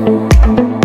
[0.00, 0.79] cannot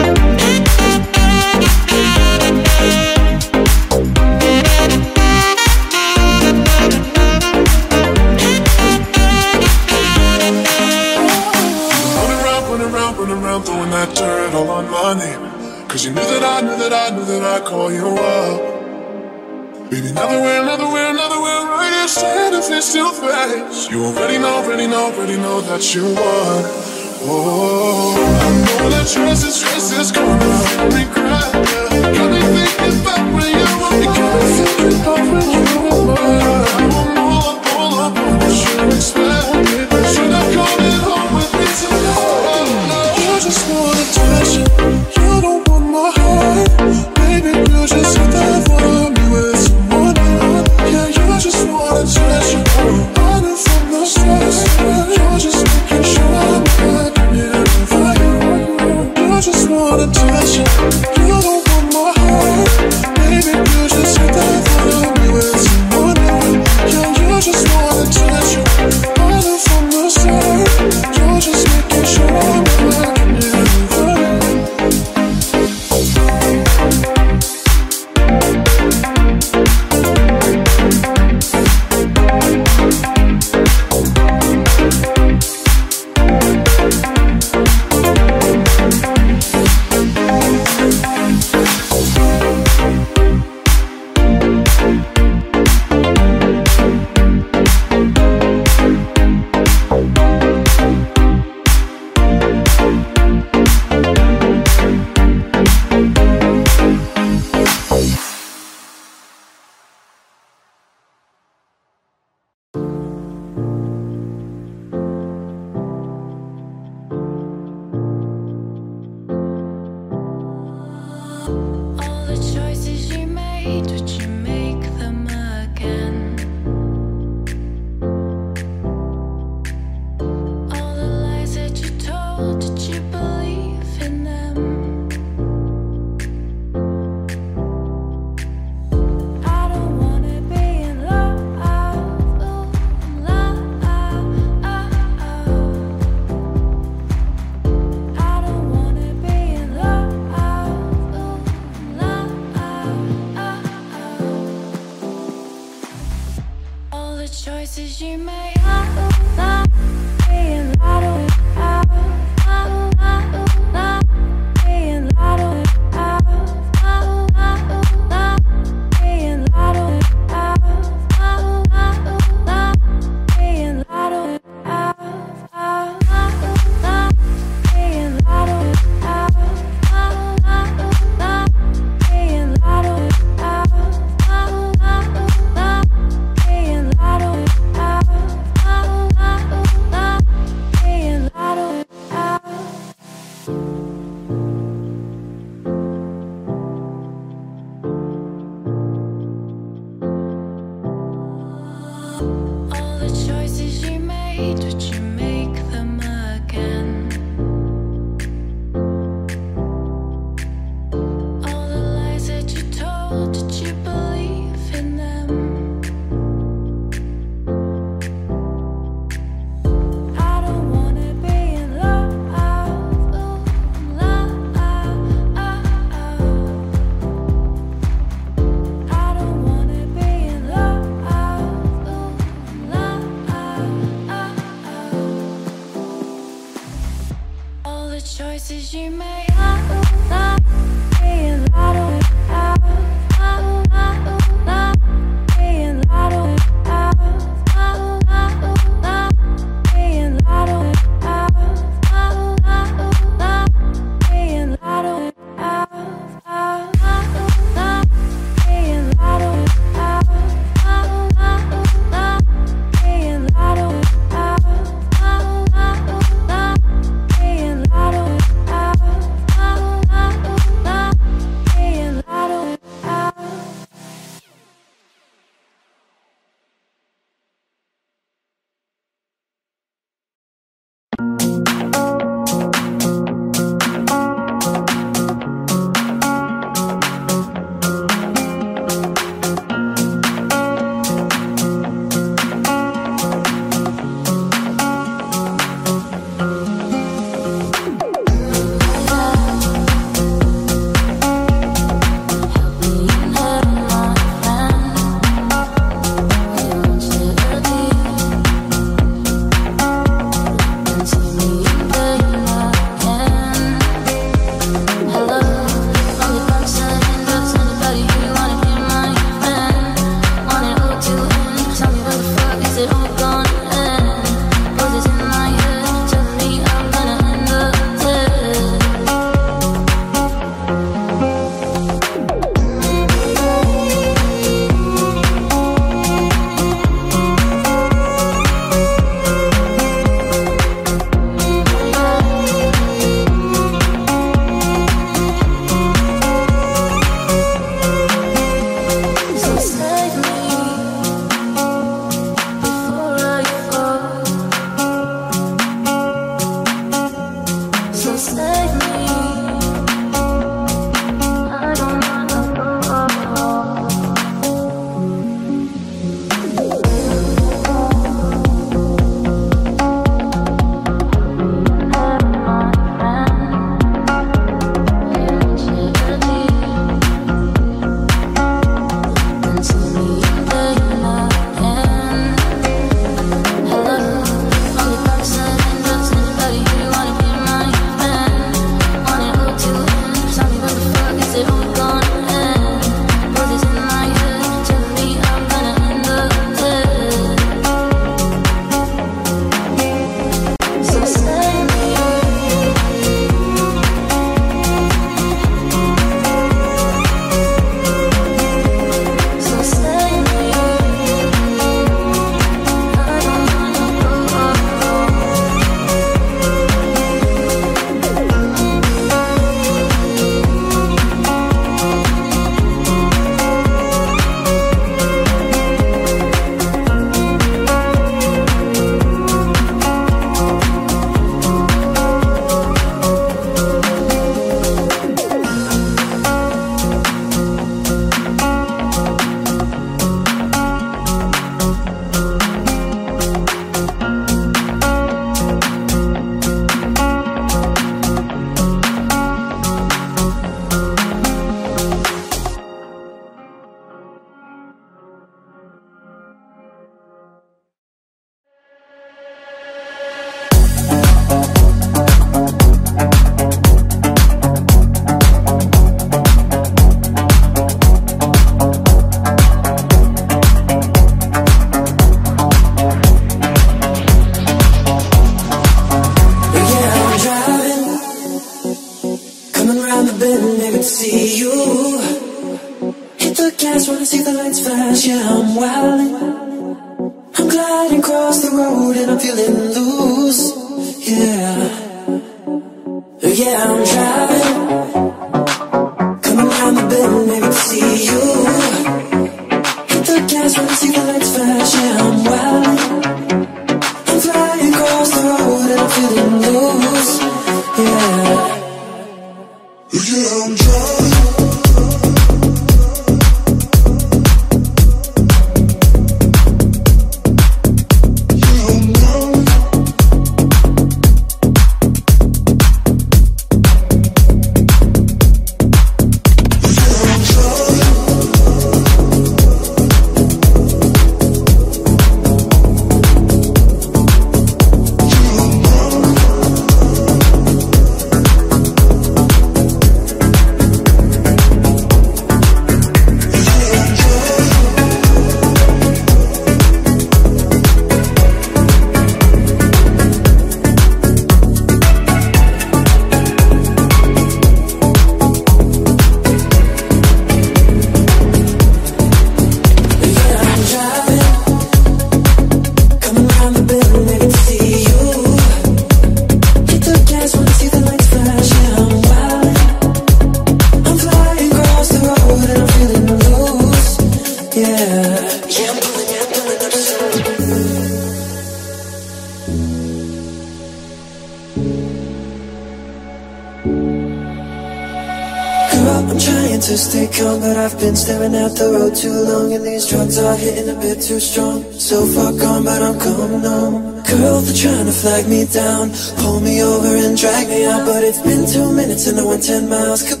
[599.51, 600.00] miles.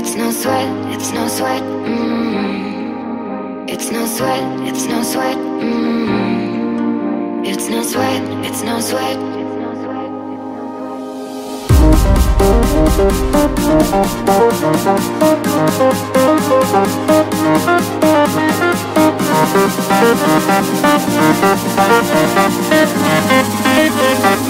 [0.00, 1.62] It's no sweat, it's no sweat.
[1.62, 3.68] Mm.
[3.68, 5.36] It's no sweat, it's no sweat.
[5.36, 7.46] Mm.
[7.46, 9.18] It's no sweat, it's no sweat.
[9.18, 10.10] It's no sweat,
[23.76, 24.49] it's no sweat.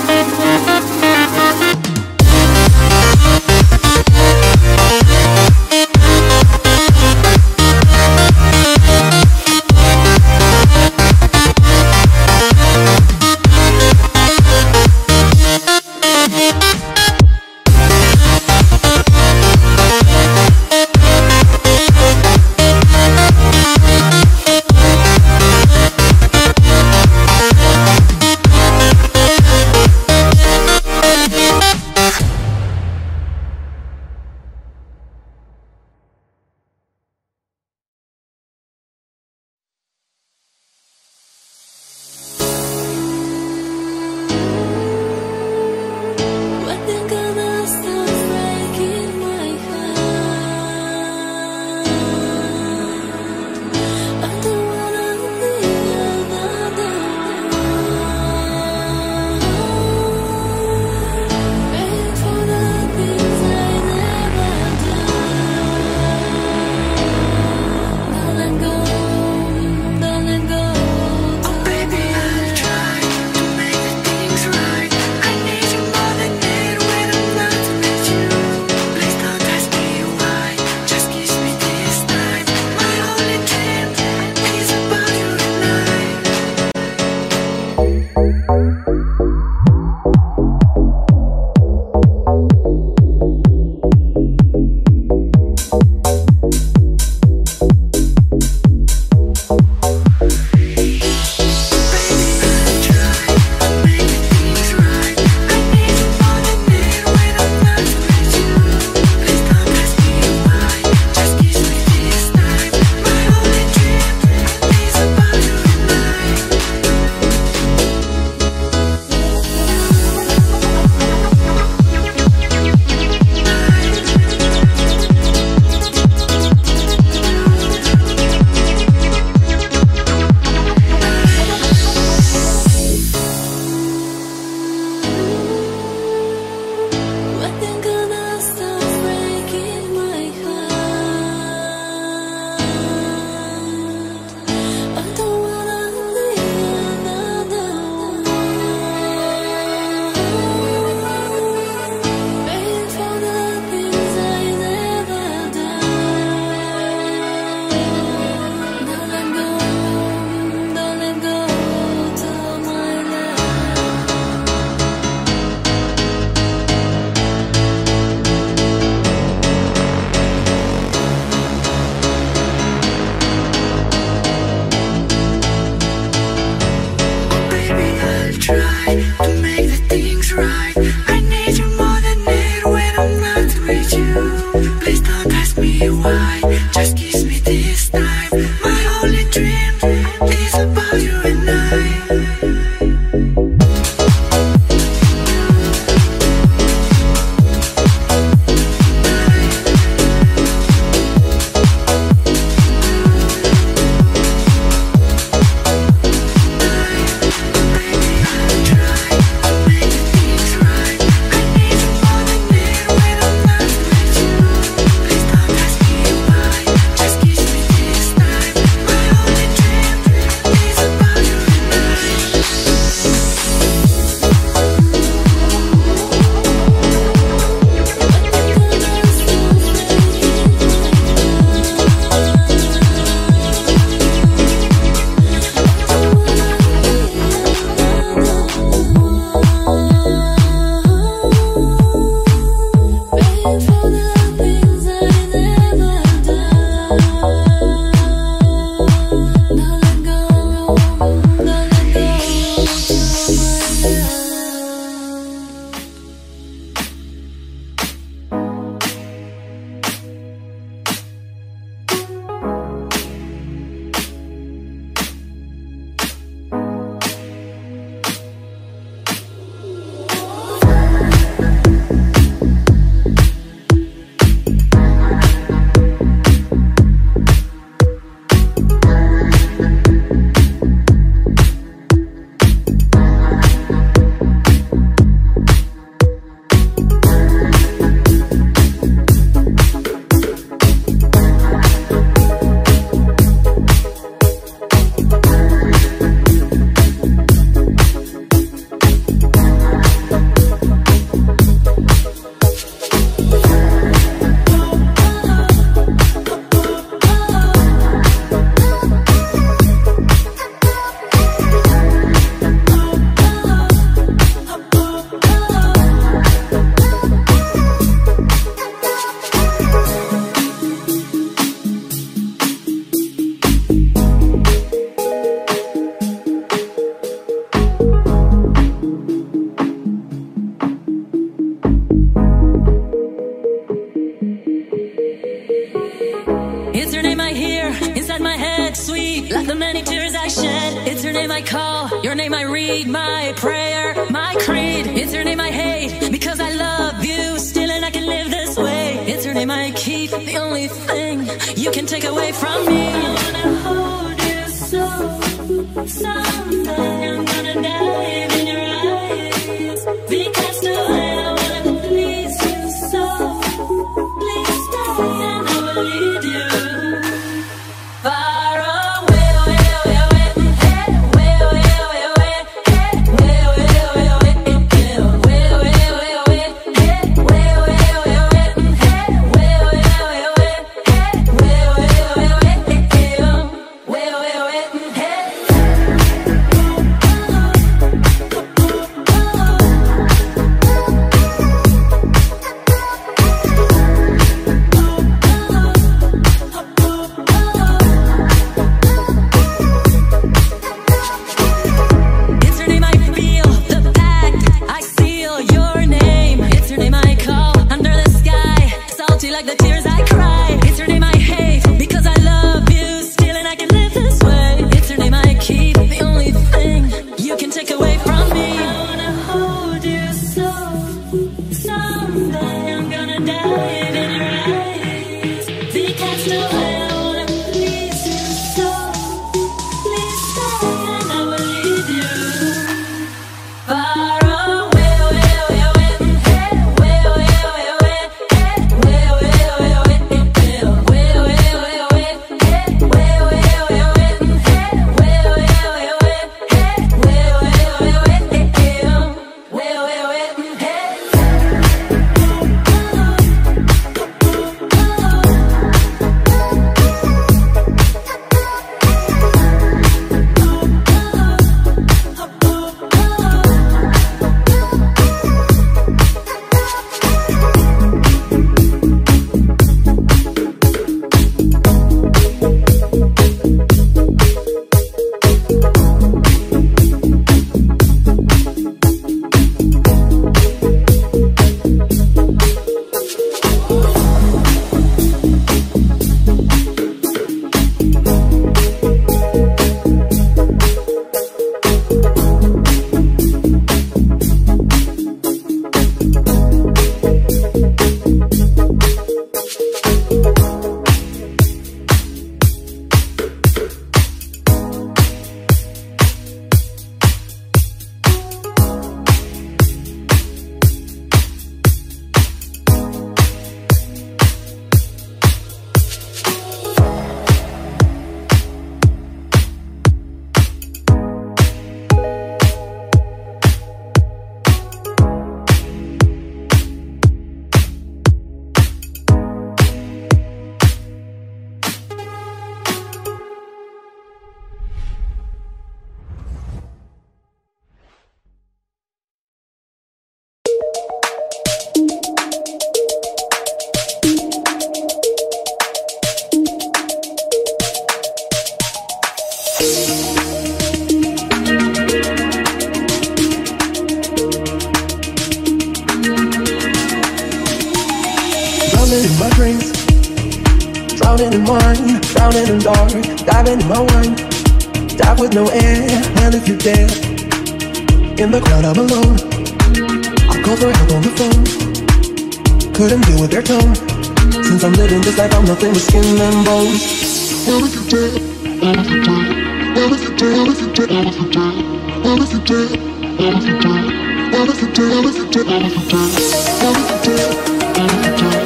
[583.33, 583.61] Thank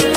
[0.05, 0.14] you.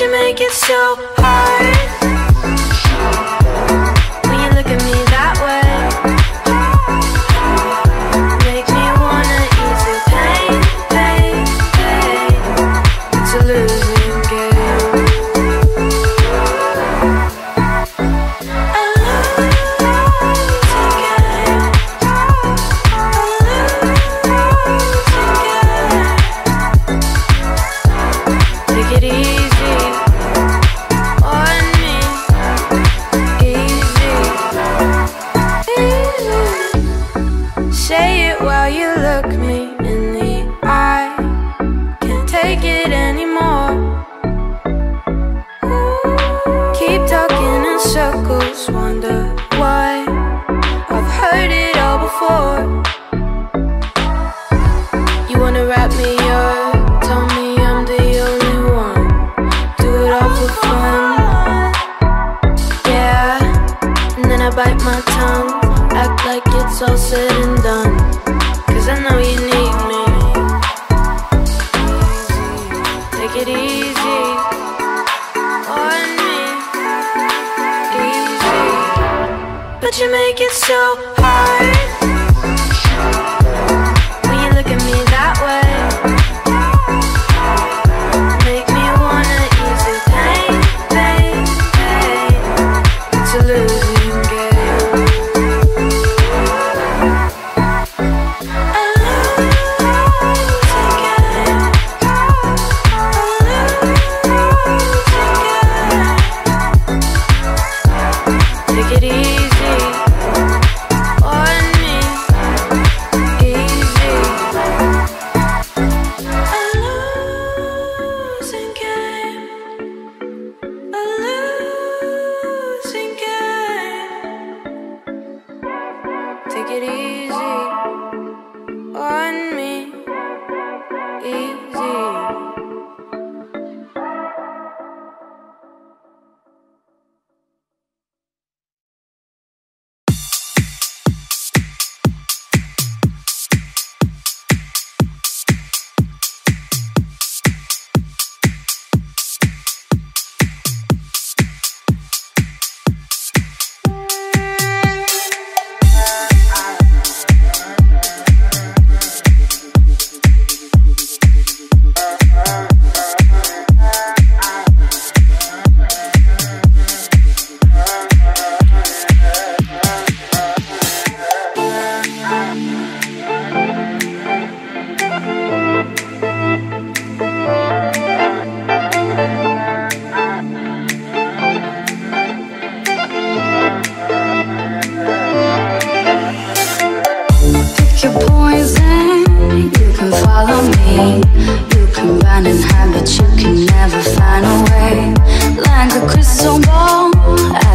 [0.00, 2.23] you make it so hard?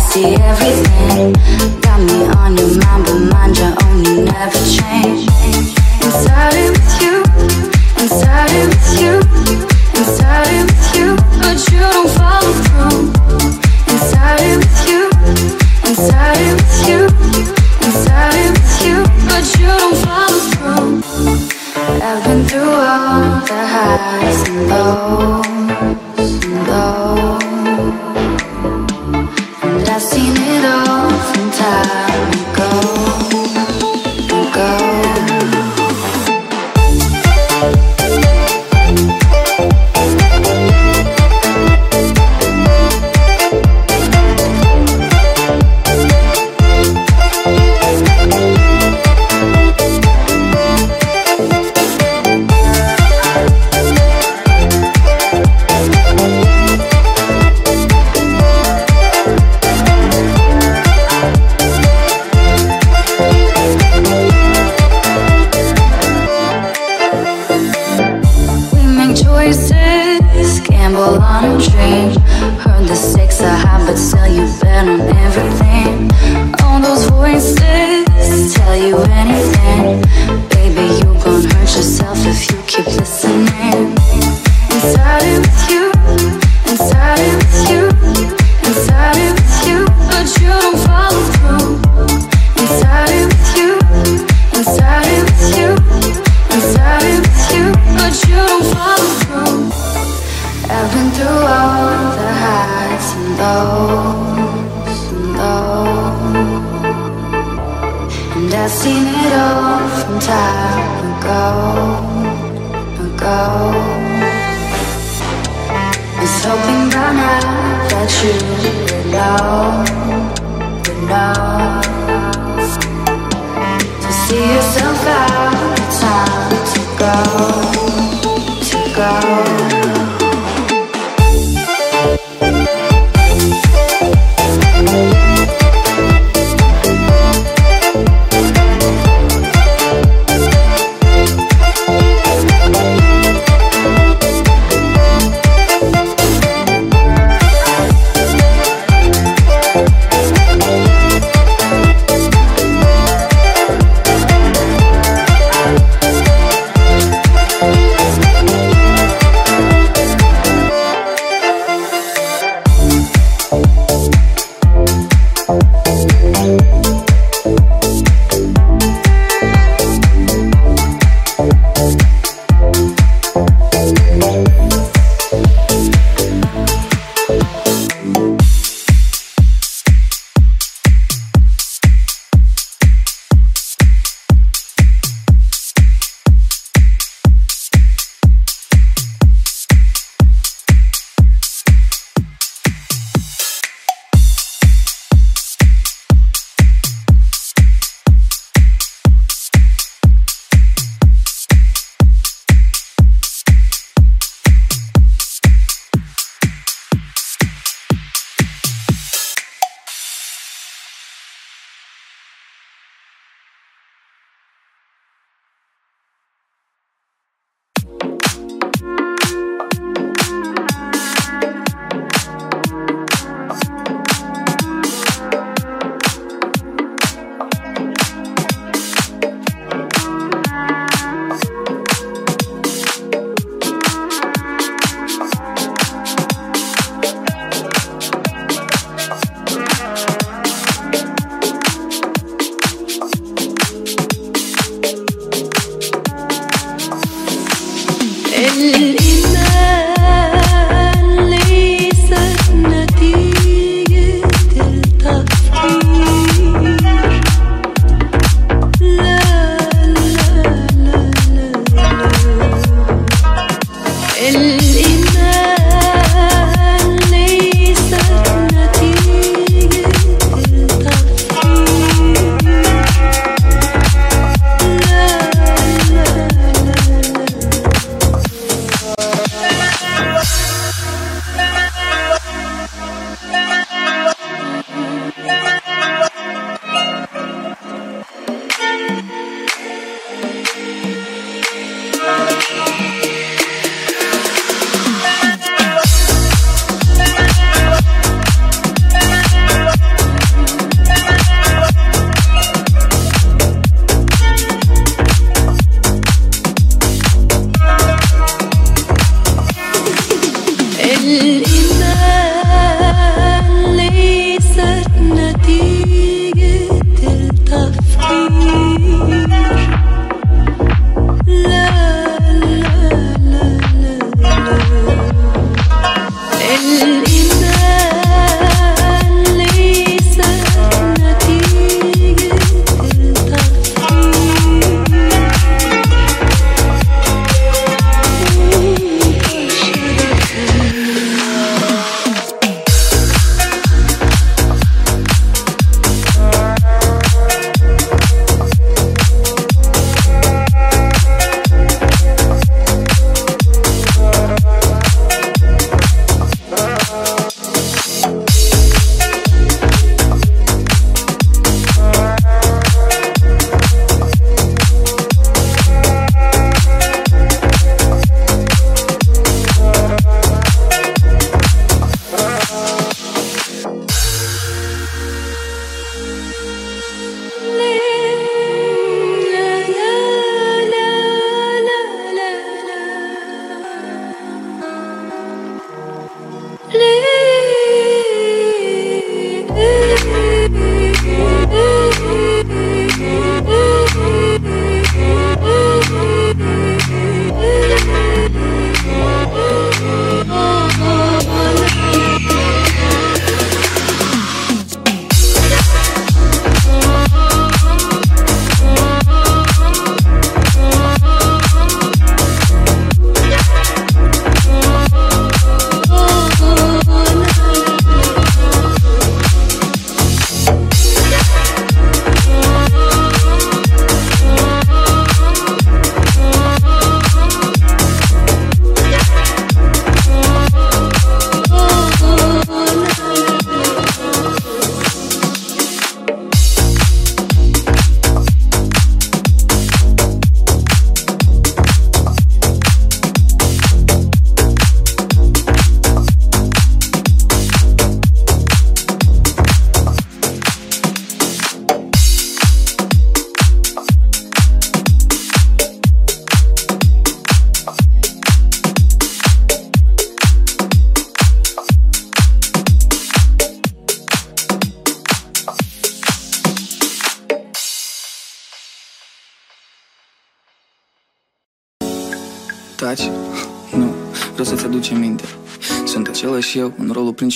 [0.10, 1.34] see everything.
[1.86, 5.22] Got me on your mind, but mind your own, you never change.
[6.01, 7.16] And started with you,
[7.99, 9.14] and started with you,
[9.95, 11.07] and started with you,
[11.41, 12.99] but you don't follow through.
[13.89, 15.01] And started with you,
[15.86, 17.01] and started with you,
[17.84, 18.97] and started with you,
[19.30, 20.88] but you don't follow through.
[22.01, 25.59] I've been through all the highs and lows.
[30.01, 32.98] I've seen it all from time ago.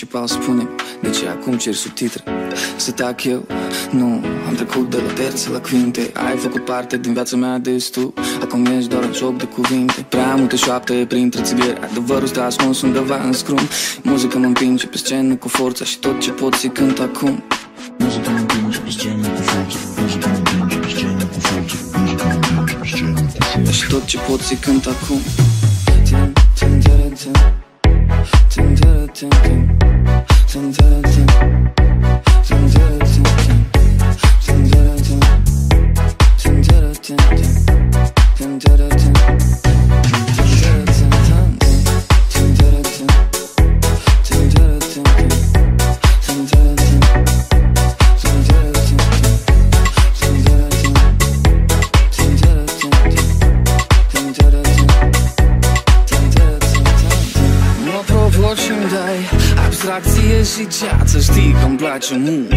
[0.04, 0.70] Principal spune
[1.02, 2.24] De ce acum cer subtitre?
[2.76, 3.46] Să tac eu?
[3.92, 8.14] Nu, am trecut de la terțe la quinte Ai făcut parte din viața mea destul
[8.42, 10.06] Acum ești doar un joc de cuvinte.
[10.10, 13.60] Prea multe șoapte printre țibieri Adevărul stă ascuns undeva în scrum.
[14.02, 17.44] Muzica mă împinge pe scenă cu forța Și tot ce pot să cânt acum.
[17.98, 22.26] Muzica mă împinge pe scenă cu forță Muzica mă împinge pe scenă cu forță Muzica
[22.26, 25.22] mă împinge pe scenă cu forță Și tot ce pot să cânt acum.
[26.04, 27.32] Tin, tin, tara, tin.
[28.54, 29.42] Tin, tara, tin, tin.
[29.42, 29.53] Tin,
[30.54, 31.03] 存在
[62.04, 62.53] 중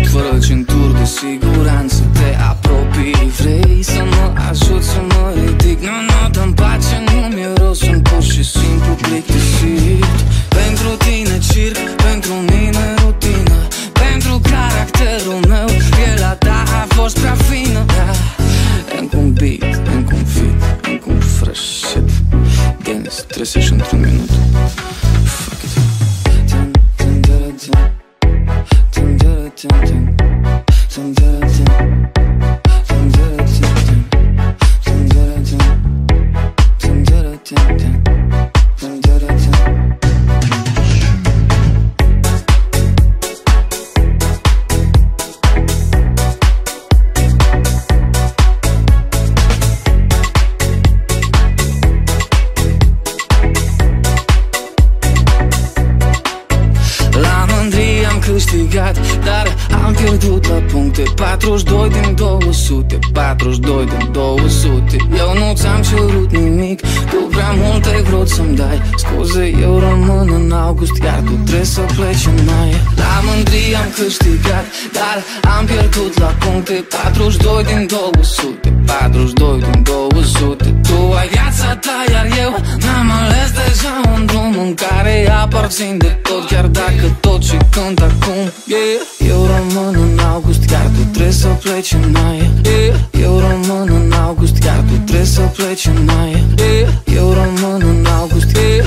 [68.77, 72.71] vrut să-mi dai Scuze, eu rămân în august Iar tu trebuie să pleci în mai.
[72.97, 75.17] La mândrie am câștigat Dar
[75.59, 76.85] am pierdut la puncte.
[77.03, 82.51] 42 din 200 42 din 200 Tu ai viața ta, iar eu
[82.85, 88.01] N-am ales deja un drum în care aparțin de tot Chiar dacă tot ce cânt
[88.01, 89.31] acum yeah.
[89.31, 92.95] Eu rămân în august, iar tu trebuie să pleci în mai yeah.
[93.21, 96.89] Eu rămân în august, iar tu trebuie să pleci în mai yeah.
[97.17, 98.87] Eu rămân în august, yeah.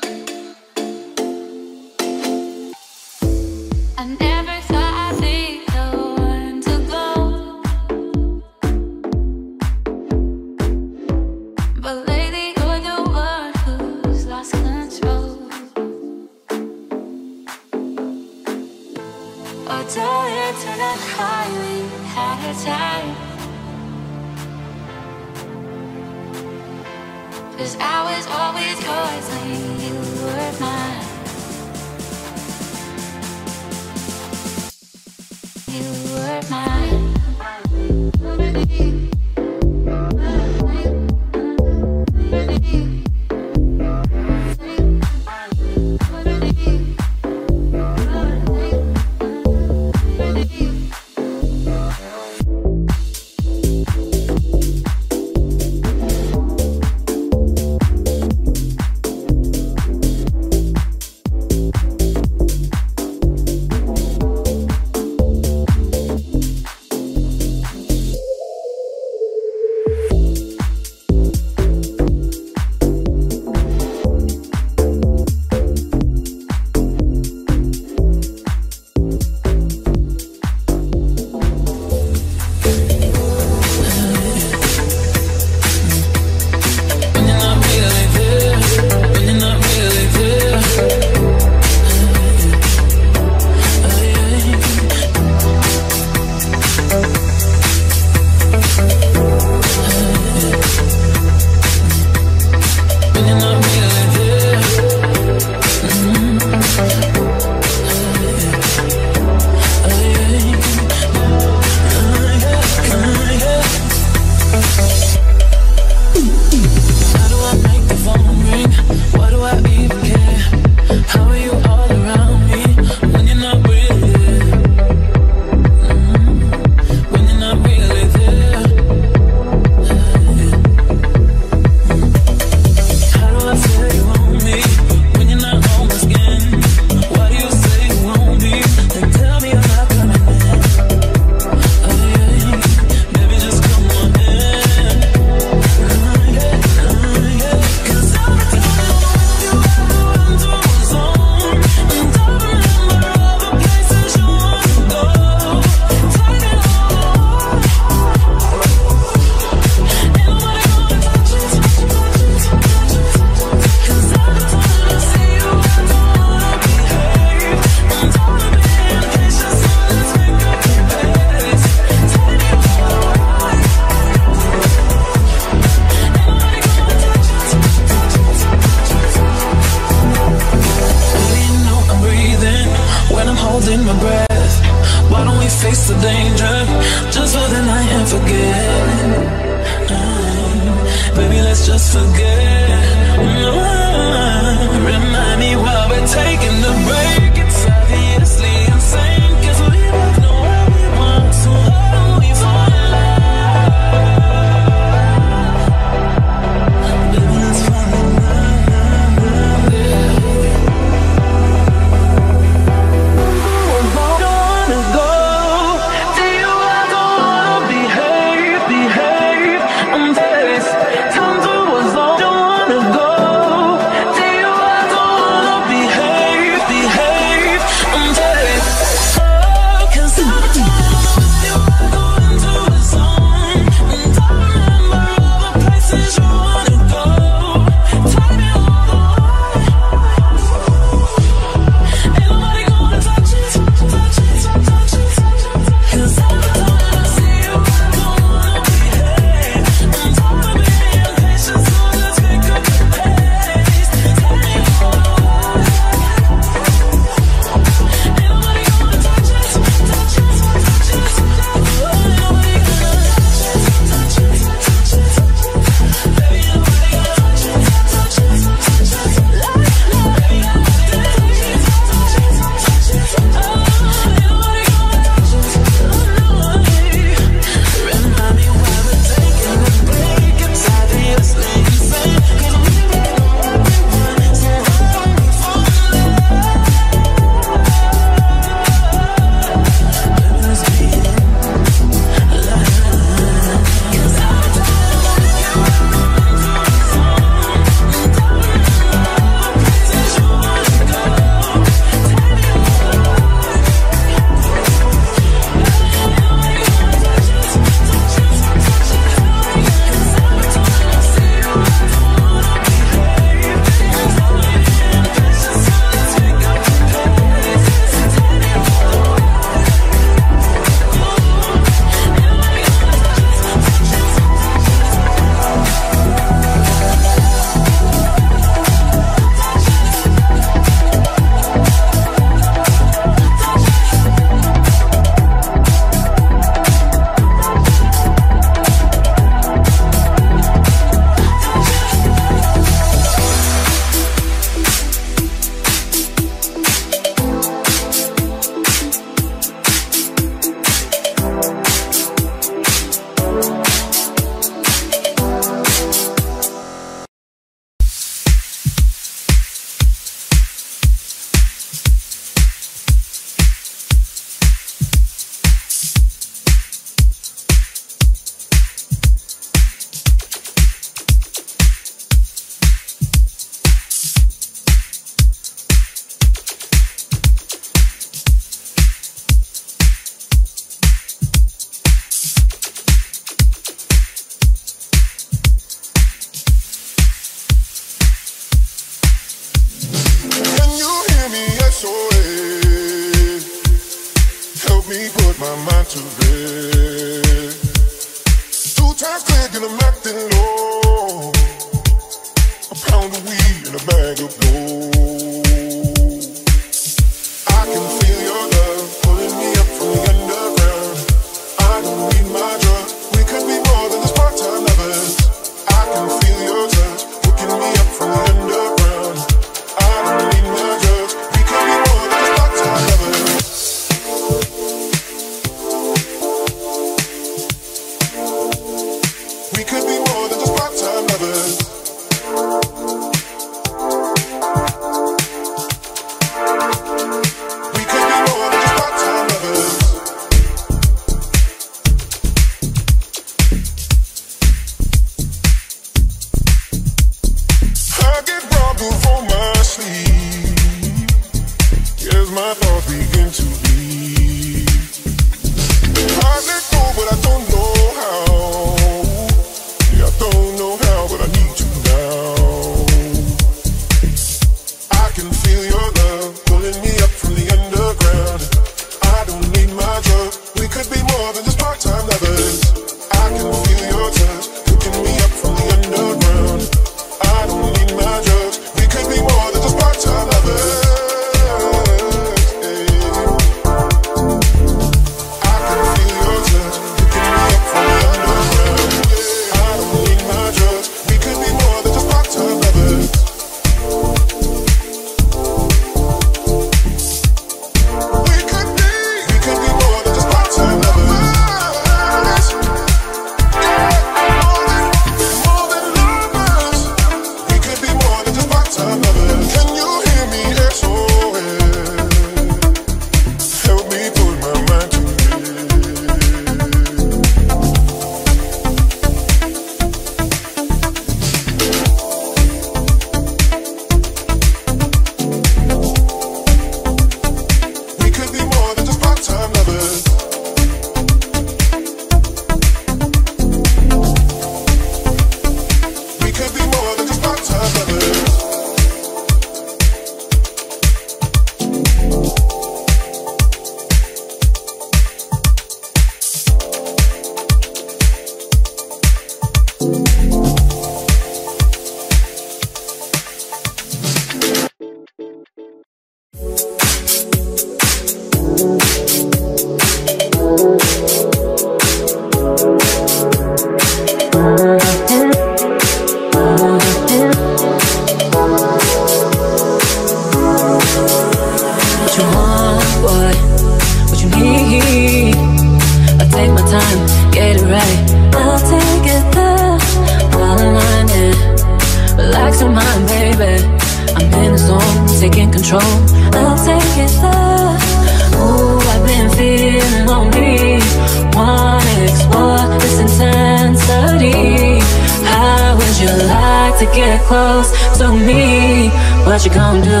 [597.32, 598.90] Close to me?
[599.24, 600.00] What you gonna do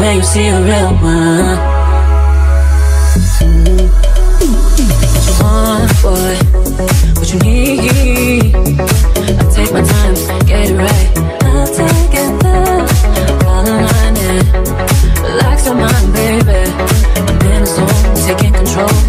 [0.00, 1.58] when you see a real one?
[5.12, 6.34] What you want, boy?
[7.18, 8.54] What you need?
[9.38, 10.14] I'll take my time,
[10.50, 11.08] get it right.
[11.50, 12.80] I'll take it there,
[13.44, 14.44] while aligning.
[15.26, 16.60] Relax your mind, baby.
[17.28, 18.99] I'm in the zone, taking control.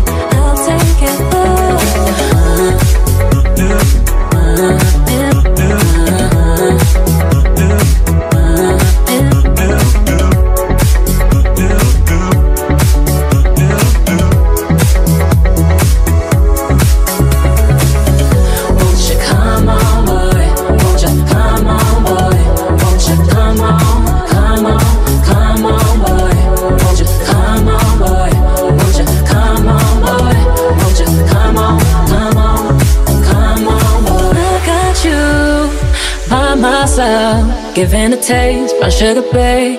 [37.81, 39.75] Giving a taste from Sugar Bay.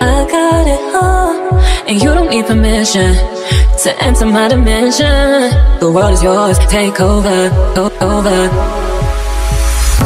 [0.00, 1.58] I got it, all,
[1.88, 3.10] And you don't need permission
[3.82, 5.50] to enter my dimension.
[5.80, 7.38] The world is yours, take over,
[7.74, 8.40] go over.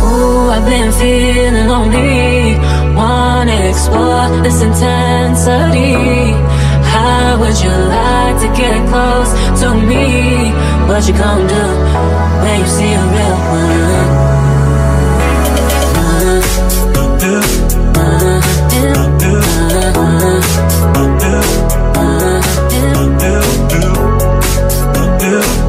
[0.05, 2.57] Ooh, I've been feeling lonely.
[2.97, 5.93] Wanna explore this intensity.
[6.95, 9.31] How would you like to get close
[9.61, 10.07] to me?
[10.89, 11.65] What you gonna do
[12.43, 14.44] when you see a real one?